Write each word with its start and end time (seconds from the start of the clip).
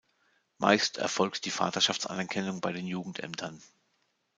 Meist 0.57 0.97
erfolgt 0.97 1.45
die 1.45 1.51
Vaterschaftsanerkennung 1.51 2.59
bei 2.59 2.71
den 2.73 2.87
Jugendämtern. 2.87 3.61